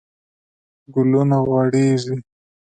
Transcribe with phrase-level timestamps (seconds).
[0.93, 2.15] ګلونه غوړیږي